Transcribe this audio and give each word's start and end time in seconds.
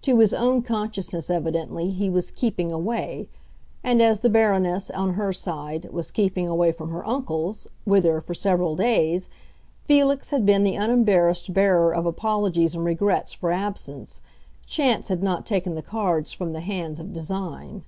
To 0.00 0.18
his 0.20 0.32
own 0.32 0.62
consciousness, 0.62 1.28
evidently 1.28 1.90
he 1.90 2.08
was 2.08 2.30
"keeping 2.30 2.72
away;" 2.72 3.28
and 3.84 4.00
as 4.00 4.20
the 4.20 4.30
Baroness, 4.30 4.88
on 4.90 5.12
her 5.12 5.30
side, 5.30 5.90
was 5.92 6.10
keeping 6.10 6.48
away 6.48 6.72
from 6.72 6.88
her 6.88 7.06
uncle's, 7.06 7.66
whither, 7.84 8.22
for 8.22 8.32
several 8.32 8.76
days, 8.76 9.28
Felix 9.84 10.30
had 10.30 10.46
been 10.46 10.64
the 10.64 10.74
unembarrassed 10.76 11.52
bearer 11.52 11.94
of 11.94 12.06
apologies 12.06 12.74
and 12.74 12.86
regrets 12.86 13.34
for 13.34 13.50
absence, 13.52 14.22
chance 14.64 15.08
had 15.08 15.22
not 15.22 15.44
taken 15.44 15.74
the 15.74 15.82
cards 15.82 16.32
from 16.32 16.54
the 16.54 16.60
hands 16.62 16.98
of 16.98 17.12
design. 17.12 17.84